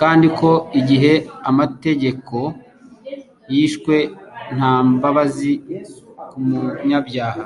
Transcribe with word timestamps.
kandi 0.00 0.26
ko 0.38 0.50
igihe 0.80 1.12
amategeko 1.50 2.36
yishwe, 3.52 3.96
nta 4.56 4.72
mbabazi 4.90 5.52
ku 6.28 6.38
munyabyaha. 6.46 7.42